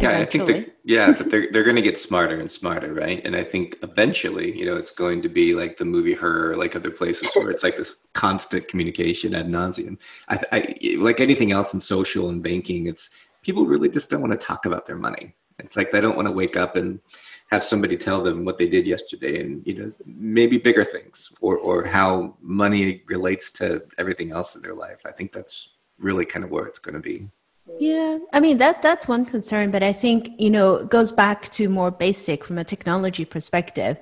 [0.00, 3.24] yeah i think they're yeah but they're, they're going to get smarter and smarter right
[3.24, 6.56] and i think eventually you know it's going to be like the movie her or
[6.56, 9.96] like other places where it's like this constant communication ad nauseum
[10.28, 14.32] I, I like anything else in social and banking it's people really just don't want
[14.32, 15.34] to talk about their money.
[15.60, 16.98] It's like they don't want to wake up and
[17.50, 21.58] have somebody tell them what they did yesterday and you know maybe bigger things or
[21.58, 25.02] or how money relates to everything else in their life.
[25.06, 27.28] I think that's really kind of where it's going to be.
[27.78, 31.68] Yeah, I mean that that's one concern, but I think you know goes back to
[31.68, 33.98] more basic from a technology perspective.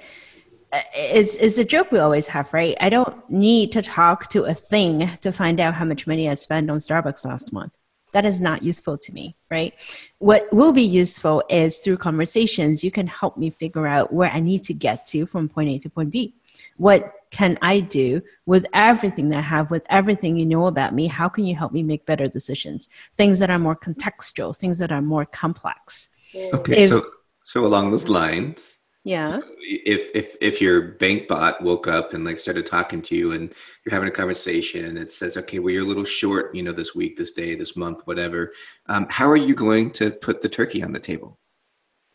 [0.73, 2.77] Uh, it's is a joke we always have, right?
[2.81, 6.35] I don't need to talk to a thing to find out how much money I
[6.35, 7.73] spent on Starbucks last month.
[8.13, 9.73] That is not useful to me, right?
[10.19, 14.41] What will be useful is through conversations, you can help me figure out where I
[14.41, 16.35] need to get to from point A to point B.
[16.77, 21.09] What can I do with everything that I have, with everything you know about me?
[21.09, 22.89] How can you help me make better decisions?
[23.17, 26.11] Things that are more contextual, things that are more complex.
[26.55, 27.05] Okay, if, so
[27.43, 29.41] so along those lines, yeah.
[29.61, 33.53] If if if your bank bot woke up and like started talking to you and
[33.85, 36.73] you're having a conversation and it says, okay, well you're a little short, you know,
[36.73, 38.53] this week, this day, this month, whatever.
[38.87, 41.39] Um, how are you going to put the turkey on the table?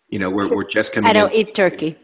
[0.10, 1.10] You know, we're we're just coming.
[1.10, 1.40] I don't in.
[1.40, 1.98] eat turkey.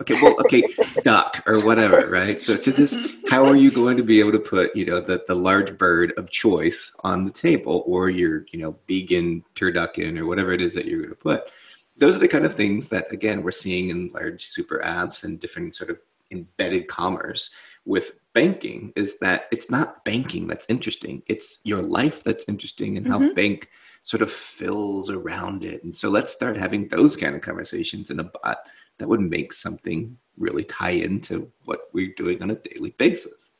[0.00, 0.62] Okay, well, okay,
[1.02, 2.40] duck or whatever, right?
[2.40, 2.96] So to this,
[3.28, 6.14] how are you going to be able to put, you know, the, the large bird
[6.16, 10.74] of choice on the table or your, you know, vegan turducken or whatever it is
[10.74, 11.50] that you're going to put?
[11.98, 15.38] Those are the kind of things that, again, we're seeing in large super apps and
[15.38, 17.50] different sort of embedded commerce
[17.84, 21.22] with banking is that it's not banking that's interesting.
[21.26, 23.24] It's your life that's interesting and mm-hmm.
[23.24, 23.68] how bank
[24.02, 25.84] sort of fills around it.
[25.84, 28.58] And so let's start having those kind of conversations in a bot
[29.00, 33.50] that would make something really tie into what we're doing on a daily basis.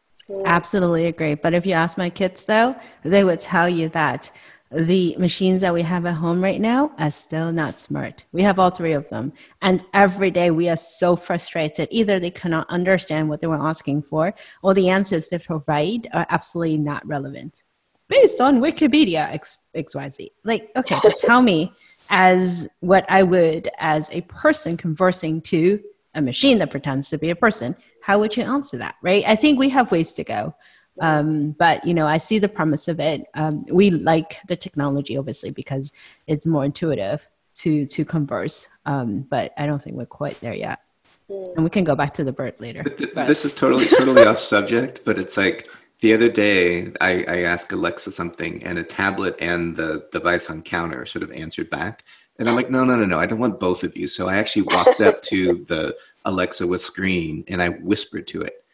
[0.45, 1.35] Absolutely agree.
[1.35, 4.31] But if you ask my kids, though, they would tell you that
[4.71, 8.25] the machines that we have at home right now are still not smart.
[8.31, 9.33] We have all three of them.
[9.63, 11.89] And every day we are so frustrated.
[11.91, 16.27] Either they cannot understand what they were asking for, or the answers they provide are
[16.31, 17.65] absolutely not relevant.
[18.09, 20.29] Based on Wikipedia X, XYZ.
[20.45, 21.73] Like, okay, but tell me
[22.11, 25.81] as what I would as a person conversing to
[26.15, 27.77] a machine that pretends to be a person.
[28.03, 29.23] How would you answer that, right?
[29.27, 30.55] I think we have ways to go.
[31.01, 33.25] Um, but you know, I see the promise of it.
[33.35, 35.93] Um, we like the technology, obviously, because
[36.27, 38.69] it's more intuitive to to converse.
[38.85, 40.81] Um, but I don't think we're quite there yet.
[41.29, 42.83] And we can go back to the bird later.
[43.15, 43.29] But.
[43.29, 45.69] This is totally totally off subject, but it's like
[46.01, 50.63] the other day, I, I asked Alexa something, and a tablet and the device on
[50.63, 52.05] counter sort of answered back.
[52.39, 54.09] And I'm like, no, no, no, no, I don't want both of you.
[54.09, 58.65] So I actually walked up to the Alexa with screen and I whispered to it.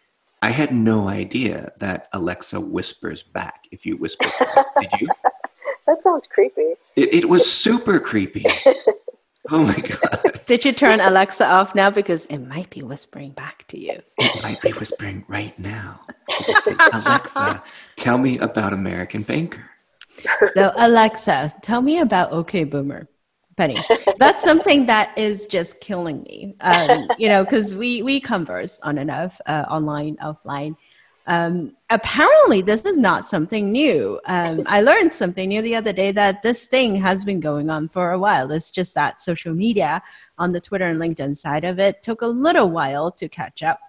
[0.40, 4.28] I had no idea that Alexa whispers back if you whisper.
[4.80, 5.08] Did you?
[5.86, 6.74] that sounds creepy.
[6.94, 8.44] It, it was super creepy.
[9.50, 10.40] Oh my God.
[10.46, 11.88] Did you turn Alexa off now?
[11.88, 14.00] Because it might be whispering back to you.
[14.18, 16.00] It might be whispering right now.
[16.62, 17.62] Say, Alexa,
[17.94, 19.64] tell me about American Banker.
[20.54, 23.08] So, Alexa, tell me about OK Boomer.
[23.56, 23.78] Penny,
[24.18, 26.54] that's something that is just killing me.
[26.60, 30.76] Um, you know, because we we converse on and off, uh, online, offline,
[31.26, 34.20] um, apparently, this is not something new.
[34.26, 37.88] Um, I learned something new the other day that this thing has been going on
[37.88, 38.50] for a while.
[38.52, 40.02] It's just that social media
[40.38, 43.80] on the Twitter and LinkedIn side of it took a little while to catch up.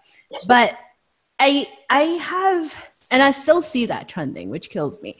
[0.47, 0.77] But
[1.39, 2.73] I, I have,
[3.11, 5.19] and I still see that trending, which kills me.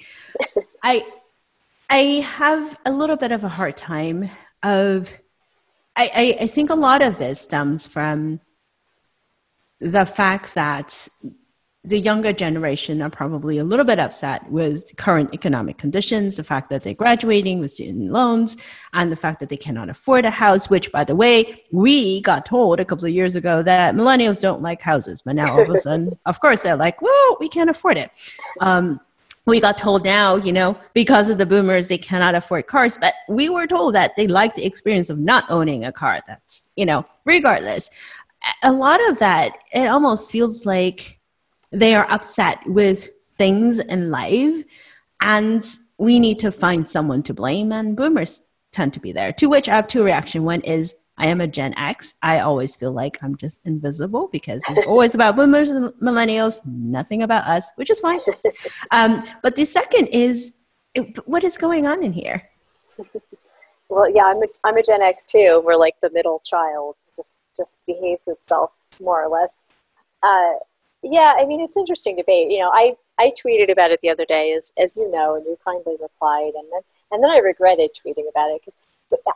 [0.82, 1.06] I,
[1.90, 4.30] I have a little bit of a hard time
[4.64, 5.14] of.
[5.96, 8.40] I, I, I think a lot of this stems from
[9.80, 11.08] the fact that
[11.88, 16.70] the younger generation are probably a little bit upset with current economic conditions, the fact
[16.70, 18.58] that they're graduating with student loans,
[18.92, 22.46] and the fact that they cannot afford a house, which, by the way, we got
[22.46, 25.22] told a couple of years ago that millennials don't like houses.
[25.22, 28.12] But now all of a sudden, of course, they're like, well, we can't afford it.
[28.60, 29.00] Um,
[29.46, 32.98] we got told now, you know, because of the boomers, they cannot afford cars.
[32.98, 36.20] But we were told that they like the experience of not owning a car.
[36.28, 37.90] That's, you know, regardless.
[38.64, 41.17] A lot of that, it almost feels like
[41.72, 44.64] they are upset with things in life
[45.22, 49.34] and we need to find someone to blame and boomers tend to be there.
[49.34, 52.16] To which i have two reaction one is i am a gen x.
[52.22, 57.24] I always feel like i'm just invisible because it's always about boomers and millennials nothing
[57.24, 58.20] about us which is fine.
[58.92, 60.54] Um, but the second is
[61.26, 62.50] what is going on in here?
[63.90, 65.62] Well yeah i'm a, I'm a gen x too.
[65.64, 66.98] We're like the middle child.
[67.16, 69.64] Just just behaves itself more or less.
[70.22, 70.56] Uh,
[71.12, 72.52] yeah, I mean, it's interesting debate.
[72.52, 75.46] You know, I, I tweeted about it the other day, as, as you know, and
[75.46, 76.54] you kindly replied.
[76.56, 76.82] And then,
[77.12, 78.78] and then I regretted tweeting about it because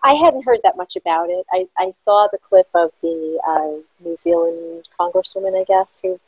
[0.04, 1.46] I hadn't heard that much about it.
[1.52, 6.20] I, I saw the clip of the uh, New Zealand congresswoman, I guess, who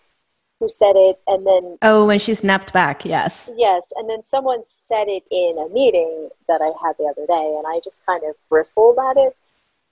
[0.59, 4.61] who said it, and then oh, when she snapped back, yes, yes, and then someone
[4.63, 8.23] said it in a meeting that I had the other day, and I just kind
[8.23, 9.35] of bristled at it,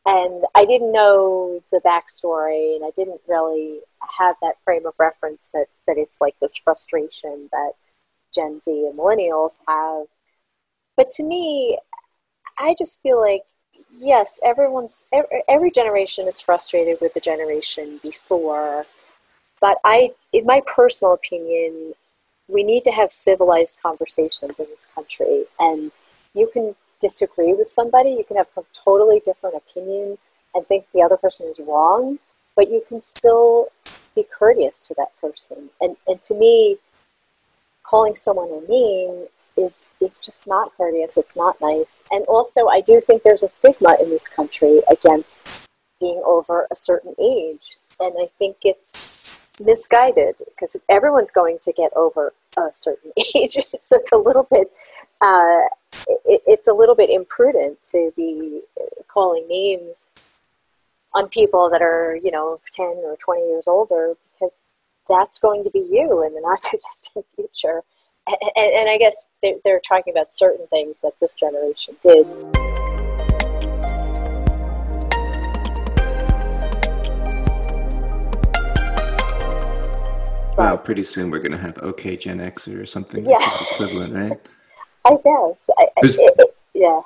[0.05, 3.81] and I didn't know the backstory, and I didn't really
[4.17, 7.73] have that frame of reference that that it's like this frustration that
[8.33, 10.07] Gen Z and millennials have.
[10.97, 11.77] But to me,
[12.57, 13.43] I just feel like
[13.93, 15.05] yes, everyone's
[15.47, 18.85] every generation is frustrated with the generation before,
[19.59, 21.93] but I, in my personal opinion,
[22.47, 25.91] we need to have civilized conversations in this country, and
[26.33, 30.17] you can disagree with somebody, you can have a totally different opinion
[30.53, 32.19] and think the other person is wrong,
[32.55, 33.67] but you can still
[34.15, 35.69] be courteous to that person.
[35.79, 36.77] And and to me,
[37.83, 39.27] calling someone a name
[39.57, 41.17] is is just not courteous.
[41.17, 42.03] It's not nice.
[42.11, 45.67] And also, I do think there's a stigma in this country against
[45.99, 51.91] being over a certain age, and I think it's misguided because everyone's going to get
[51.95, 53.57] over a certain age.
[53.81, 54.71] so it's a little bit
[55.21, 55.61] uh,
[56.25, 58.61] it, it's a little bit imprudent to be
[59.07, 60.30] calling names
[61.13, 64.59] on people that are you know 10 or 20 years older because
[65.09, 67.83] that's going to be you in the not too distant future
[68.27, 72.27] and, and I guess they're, they're talking about certain things that this generation did.
[80.57, 83.39] Wow, pretty soon we're going to have OK Gen X or something yeah.
[83.71, 84.39] equivalent, right?
[85.05, 85.69] I guess.
[85.79, 87.01] I, it, it, yeah.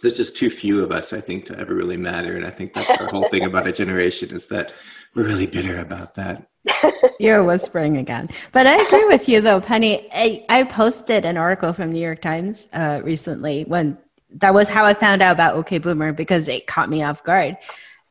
[0.00, 2.36] There's just too few of us, I think, to ever really matter.
[2.36, 4.72] And I think that's the whole thing about a generation is that
[5.14, 6.48] we're really bitter about that.
[7.20, 8.28] You're whispering again.
[8.52, 10.08] But I agree with you, though, Penny.
[10.12, 13.98] I, I posted an article from New York Times uh, recently when
[14.30, 17.56] that was how I found out about OK Boomer because it caught me off guard.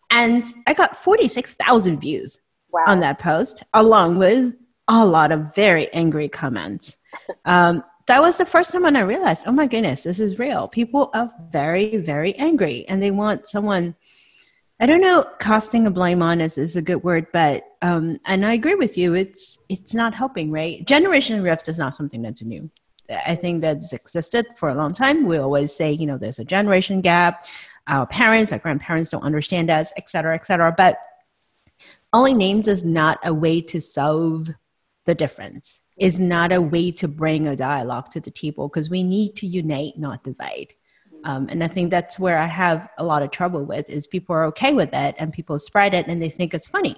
[0.10, 2.40] And I got 46,000 views
[2.72, 2.84] wow.
[2.88, 4.56] on that post, along with
[4.88, 6.98] a lot of very angry comments.
[7.46, 10.68] Um, that was the first time when I realized, oh my goodness, this is real.
[10.68, 13.96] People are very, very angry and they want someone
[14.80, 15.26] I don't know.
[15.40, 18.96] Casting a blame on is, is a good word, but um, and I agree with
[18.98, 19.16] you.
[19.16, 20.86] It's it's not helping, right?
[20.86, 22.70] Generation rift is not something that's new.
[23.10, 25.26] I think that's existed for a long time.
[25.26, 27.46] We always say, you know, there's a generation gap.
[27.88, 30.74] Our parents, our grandparents don't understand us, et cetera, et cetera.
[30.78, 31.00] But
[32.14, 34.50] only names is not a way to solve
[35.06, 35.82] the difference.
[36.00, 39.48] Is not a way to bring a dialogue to the table because we need to
[39.48, 40.74] unite, not divide.
[41.24, 44.36] Um, and I think that's where I have a lot of trouble with is people
[44.36, 46.96] are okay with it and people spread it and they think it's funny.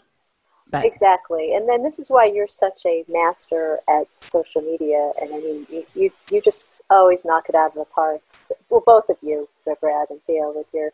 [0.72, 0.86] But.
[0.86, 5.12] Exactly, and then this is why you're such a master at social media.
[5.20, 8.22] And I mean, you, you, you just always knock it out of the park.
[8.70, 9.50] Well, both of you,
[9.82, 10.92] Brad and Theo, with your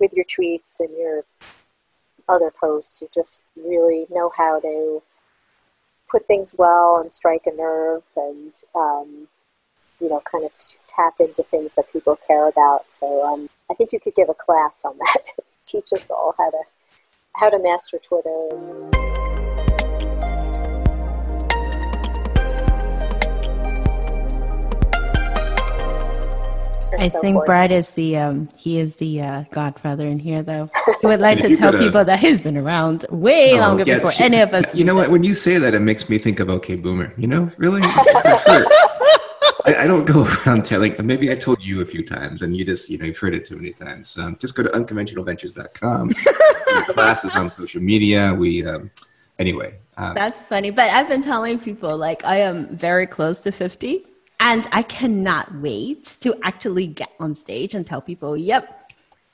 [0.00, 1.24] with your tweets and your
[2.28, 5.02] other posts, you just really know how to
[6.12, 9.26] put things well and strike a nerve and um,
[9.98, 10.52] you know, kind of
[10.88, 12.92] tap into things that people care about.
[12.92, 15.24] So um, I think you could give a class on that,
[15.66, 16.62] teach us all how to
[17.34, 19.31] how to master Twitter.
[27.02, 30.70] I so think Brad is the um, he is the uh, godfather in here, though.
[31.00, 34.12] He would like to tell people that he's been around way oh, longer yeah, before
[34.20, 34.72] any of us.
[34.72, 35.10] You know what?
[35.10, 37.12] When you say that, it makes me think of OK Boomer.
[37.16, 37.80] You know, really.
[39.64, 40.92] I, I, don't go around telling.
[40.92, 43.34] Like maybe I told you a few times, and you just you know you've heard
[43.34, 44.16] it too many times.
[44.16, 46.10] Um, just go to unconventionalventures.com.
[46.94, 48.32] classes on social media.
[48.32, 48.92] We um,
[49.40, 49.74] anyway.
[49.98, 54.06] Um, That's funny, but I've been telling people like I am very close to fifty,
[54.42, 58.92] and I cannot wait to actually get on stage and tell people, "Yep,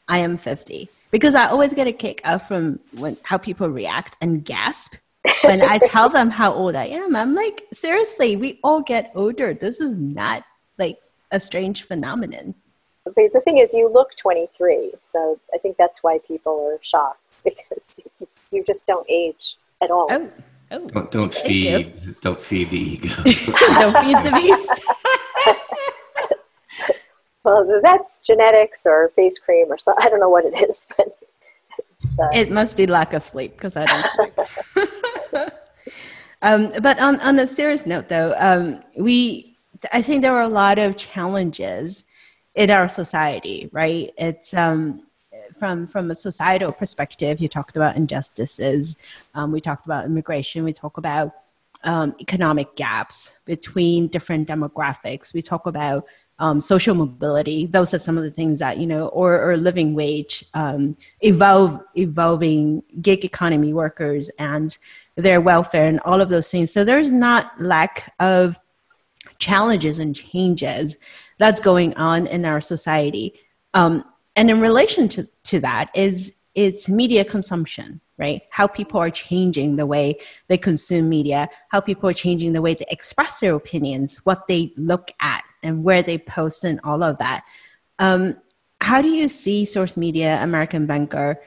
[0.08, 4.16] I am 50 because I always get a kick out from when how people react
[4.20, 4.94] and gasp
[5.42, 9.54] when I tell them how old I am, I'm like, seriously, we all get older.
[9.54, 10.44] This is not
[10.78, 10.98] like
[11.30, 12.54] a strange phenomenon.
[13.04, 17.20] But the thing is, you look 23, so I think that's why people are shocked
[17.44, 18.00] because
[18.50, 20.08] you just don't age at all.
[20.10, 20.30] Oh,
[20.70, 22.14] oh don't, don't feed, you.
[22.20, 23.08] don't feed the ego.
[23.24, 24.82] don't feed the beast.
[27.44, 30.06] well, that's genetics or face cream or something.
[30.06, 31.08] I don't know what it is, but.
[32.18, 35.50] Uh, it must be lack of sleep because I don't sleep.
[36.42, 39.48] um, but on, on a serious note, though, um, we
[39.92, 42.04] I think there are a lot of challenges
[42.54, 44.10] in our society, right?
[44.16, 45.02] It's um,
[45.58, 47.40] from from a societal perspective.
[47.40, 48.96] You talked about injustices.
[49.34, 50.64] Um, we talked about immigration.
[50.64, 51.32] We talk about
[51.84, 55.32] um, economic gaps between different demographics.
[55.32, 56.06] We talk about
[56.40, 57.66] um, social mobility.
[57.66, 61.80] Those are some of the things that you know, or, or living wage, um, evolve,
[61.96, 64.76] evolving gig economy workers and
[65.16, 66.72] their welfare and all of those things.
[66.72, 68.58] So there's not lack of
[69.38, 70.96] challenges and changes
[71.38, 73.34] that's going on in our society.
[73.74, 74.04] Um,
[74.38, 78.42] and in relation to, to that is it's media consumption right?
[78.50, 80.18] How people are changing the way
[80.48, 84.72] they consume media how people are changing the way they express their opinions what they
[84.76, 87.44] look at and where they post and all of that.
[87.98, 88.36] Um,
[88.80, 91.40] how do you see source media american banker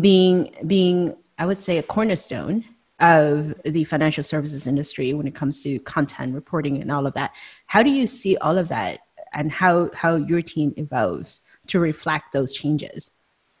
[0.00, 2.64] being being i would say a cornerstone
[3.00, 7.32] of the financial services industry when it comes to content reporting and all of that?
[7.66, 9.00] How do you see all of that
[9.32, 13.10] and how how your team evolves to reflect those changes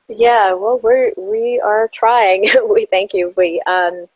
[0.08, 2.46] yeah, well, we're we are trying.
[2.68, 3.32] we thank you.
[3.36, 4.06] We, um,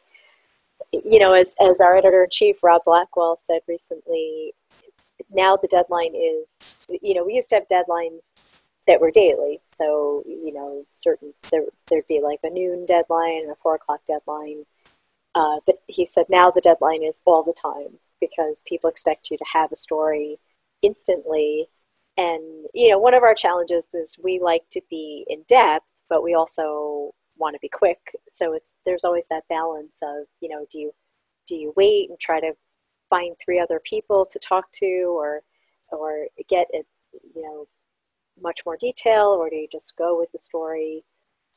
[0.93, 4.53] you know, as as our editor in chief Rob Blackwell said recently,
[5.33, 6.91] now the deadline is.
[7.03, 8.53] You know, we used to have deadlines
[8.87, 9.61] that were daily.
[9.67, 14.01] So you know, certain there there'd be like a noon deadline and a four o'clock
[14.07, 14.67] deadline.
[15.35, 19.39] Uh, but he said now the deadline is all the time because people expect you
[19.39, 20.39] to have a story
[20.83, 21.69] instantly
[22.19, 22.43] and
[22.75, 26.35] you know, one of our challenges is we like to be in depth, but we
[26.35, 27.99] also want to be quick.
[28.29, 30.93] So it's there's always that balance of you know, do you
[31.47, 32.53] do you wait and try to
[33.09, 35.43] find three other people to talk to, or
[35.91, 36.87] or get it
[37.35, 37.67] you know
[38.43, 41.05] much more detail, or do you just go with the story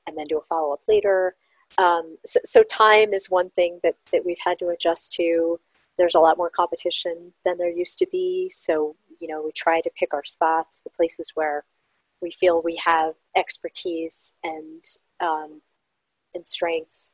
[0.07, 1.35] and then do a follow up later?
[1.77, 5.59] Um, so, so time is one thing that, that we've had to adjust to.
[5.97, 9.79] There's a lot more competition than there used to be, so you know, we try
[9.79, 11.63] to pick our spots, the places where
[12.21, 14.83] we feel we have expertise and
[15.21, 15.61] um,
[16.33, 17.13] and strengths.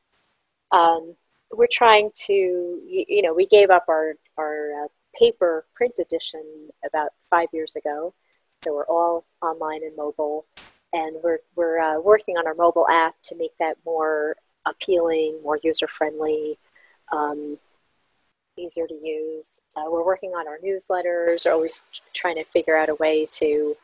[0.72, 1.16] Um,
[1.52, 4.88] we're trying to, you, you, know, we gave up our our uh,
[5.18, 8.14] paper print edition about five years ago,
[8.64, 10.46] so we're all online and mobile,
[10.94, 15.60] and we're we're uh, working on our mobile app to make that more appealing, more
[15.62, 16.58] user friendly.
[17.12, 17.58] Um,
[18.58, 19.62] easier to use.
[19.76, 21.82] Uh, we're working on our newsletters, we're always
[22.14, 23.76] trying to figure out a way to,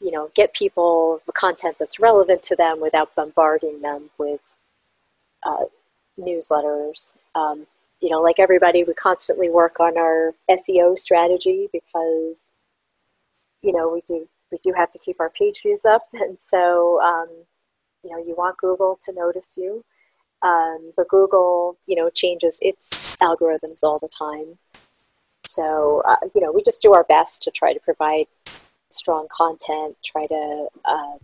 [0.00, 4.40] you know, get people the content that's relevant to them without bombarding them with
[5.44, 5.64] uh,
[6.18, 7.16] newsletters.
[7.34, 7.66] Um,
[8.00, 12.52] you know, like everybody, we constantly work on our SEO strategy because,
[13.62, 17.00] you know, we do we do have to keep our page views up, and so
[17.02, 17.28] um,
[18.02, 19.84] you know, you want Google to notice you.
[20.42, 24.58] Um, but Google, you know, changes its algorithms all the time.
[25.44, 28.26] So, uh, you know, we just do our best to try to provide
[28.90, 31.16] strong content, try to uh,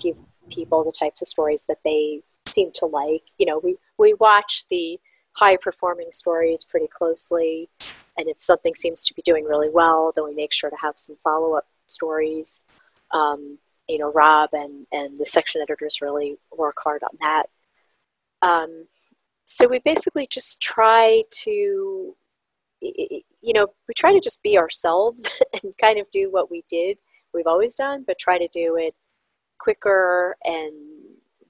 [0.00, 0.20] give
[0.50, 3.22] people the types of stories that they seem to like.
[3.38, 4.98] You know, we, we watch the
[5.34, 7.68] high performing stories pretty closely.
[8.16, 10.94] And if something seems to be doing really well, then we make sure to have
[10.96, 12.64] some follow up stories.
[13.10, 17.46] Um, you know, Rob and, and the section editors really work hard on that.
[18.44, 18.86] Um,
[19.46, 22.14] so we basically just try to,
[22.80, 26.98] you know, we try to just be ourselves and kind of do what we did,
[27.32, 28.94] we've always done, but try to do it
[29.58, 30.74] quicker and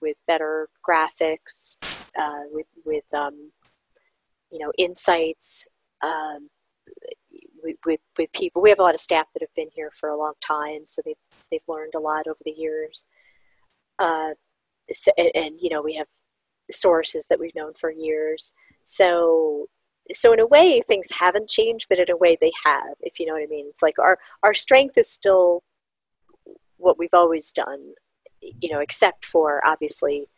[0.01, 1.79] with better graphics,
[2.19, 3.51] uh, with with um,
[4.51, 5.69] you know insights.
[6.03, 6.49] Um,
[7.87, 10.19] with, with, people, we have a lot of staff that have been here for a
[10.19, 11.15] long time, so they've
[11.51, 13.07] they've learned a lot over the years.
[13.99, 14.31] Uh,
[14.93, 16.07] so, and, and you know we have
[16.71, 18.55] sources that we've known for years.
[18.85, 19.69] So
[20.13, 23.27] so in a way things haven't changed, but in a way they have, if you
[23.27, 23.67] know what I mean.
[23.69, 25.63] It's like our our strength is still
[26.77, 27.95] what we've always done,
[28.41, 30.29] you know, except for obviously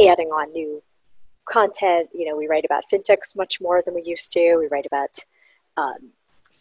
[0.00, 0.82] adding on new
[1.46, 2.10] content.
[2.12, 4.56] You know, we write about fintechs much more than we used to.
[4.56, 5.18] We write about
[5.76, 6.12] um,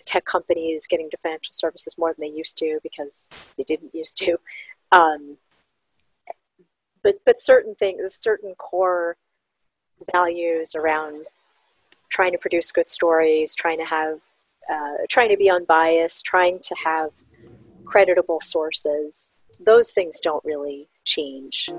[0.05, 4.18] tech companies getting to financial services more than they used to because they didn't used
[4.18, 4.38] to.
[4.91, 5.38] Um,
[7.08, 9.16] but but certain things, certain core
[10.12, 11.26] values around
[12.10, 14.20] trying to produce good stories, trying to have,
[14.70, 17.12] uh, trying to be unbiased, trying to have
[17.86, 19.32] creditable sources.
[19.62, 21.70] Those things don't really change.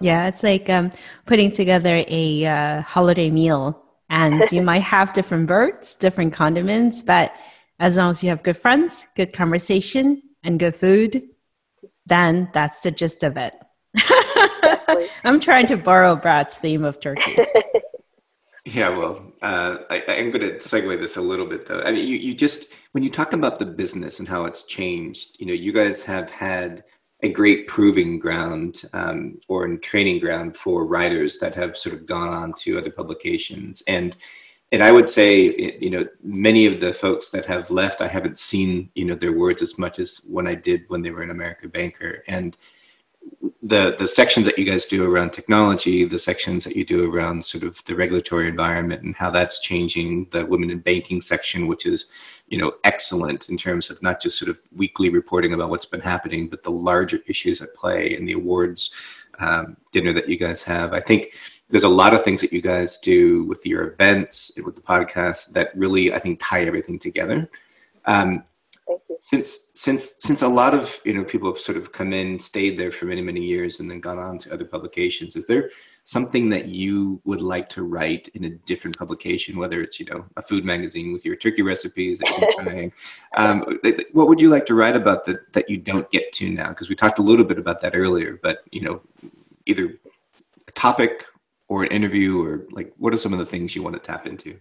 [0.00, 0.90] Yeah, it's like um,
[1.24, 7.34] putting together a uh, holiday meal and you might have different birds, different condiments, but
[7.78, 11.22] as long as you have good friends, good conversation, and good food,
[12.06, 13.54] then that's the gist of it.
[15.24, 17.36] I'm trying to borrow Brad's theme of turkey.
[18.66, 21.82] Yeah, well, uh, I, am going to segue this a little bit, though.
[21.82, 25.36] I mean, you, you just when you talk about the business and how it's changed,
[25.38, 26.82] you know, you guys have had
[27.24, 32.06] a great proving ground um, or a training ground for writers that have sort of
[32.06, 34.16] gone on to other publications and
[34.72, 38.40] and I would say, you know, many of the folks that have left, I haven't
[38.40, 41.30] seen, you know, their words as much as when I did when they were in
[41.30, 42.24] American Banker.
[42.26, 42.56] And
[43.62, 47.44] the the sections that you guys do around technology, the sections that you do around
[47.44, 51.86] sort of the regulatory environment and how that's changing, the women in banking section, which
[51.86, 52.06] is
[52.54, 56.00] you know excellent in terms of not just sort of weekly reporting about what's been
[56.00, 58.94] happening, but the larger issues at play and the awards
[59.40, 60.92] um, dinner that you guys have.
[60.92, 61.34] I think
[61.68, 64.82] there's a lot of things that you guys do with your events and with the
[64.82, 67.50] podcast that really I think tie everything together.
[68.04, 68.44] Um,
[69.18, 72.78] since since since a lot of you know people have sort of come in, stayed
[72.78, 75.70] there for many many years, and then gone on to other publications, is there
[76.04, 80.24] something that you would like to write in a different publication, whether it's you know
[80.36, 82.92] a food magazine with your turkey recipes that you're trying?
[83.36, 83.60] um,
[84.12, 86.68] what would you like to write about that that you don't get to now?
[86.68, 89.00] Because we talked a little bit about that earlier, but you know
[89.66, 89.98] either
[90.68, 91.24] a topic
[91.68, 94.26] or an interview or like what are some of the things you want to tap
[94.26, 94.58] into?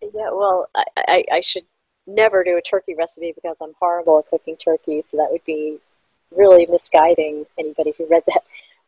[0.00, 1.64] Yeah, well, I, I, I should
[2.06, 5.78] never do a turkey recipe because I'm horrible at cooking turkey, so that would be
[6.30, 8.42] really misguiding anybody who read that.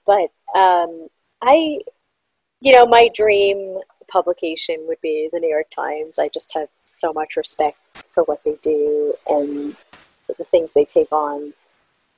[0.06, 1.08] But um,
[1.42, 1.80] I,
[2.60, 3.78] you know, my dream
[4.08, 6.18] publication would be the New York Times.
[6.18, 7.78] I just have so much respect
[8.10, 9.76] for what they do and
[10.26, 11.52] the things they take on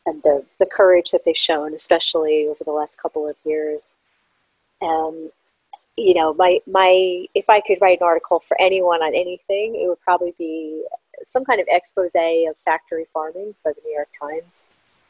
[0.07, 3.93] and the, the courage that they've shown, especially over the last couple of years.
[4.81, 5.31] Um,
[5.97, 9.89] you know, my my if I could write an article for anyone on anything, it
[9.89, 10.85] would probably be
[11.25, 14.69] some kind of expose of factory farming for the New York Times.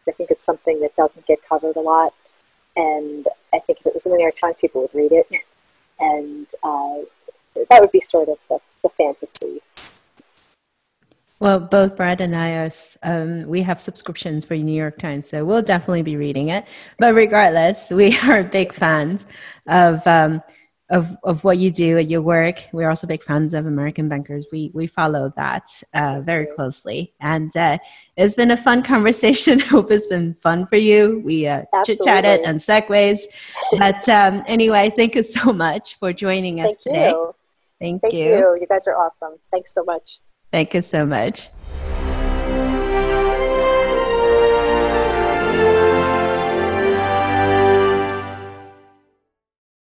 [0.08, 2.14] I think it's something that doesn't get covered a lot,
[2.78, 5.26] and I think if it was in the New York Times, people would read it,
[5.98, 6.98] and uh,
[7.68, 9.60] that would be sort of the, the fantasy.
[11.40, 12.70] Well, both Brad and I are,
[13.02, 16.66] um, we have subscriptions for New York Times, so we'll definitely be reading it.
[16.98, 19.26] But regardless, we are big fans
[19.66, 20.42] of um,
[20.90, 22.60] of, of what you do at your work.
[22.72, 24.46] We're also big fans of American Bankers.
[24.50, 27.78] We we follow that uh, very closely, and uh,
[28.16, 29.60] it's been a fun conversation.
[29.74, 31.20] Hope it's been fun for you.
[31.24, 33.20] We uh, chit chatted and segues,
[33.78, 36.92] but um, anyway, thank you so much for joining us today.
[36.92, 37.10] thank today.
[37.10, 37.34] You.
[37.80, 38.38] Thank, thank you.
[38.38, 38.58] you.
[38.60, 39.34] You guys are awesome.
[39.50, 40.20] Thanks so much.
[40.50, 41.48] Thank you so much.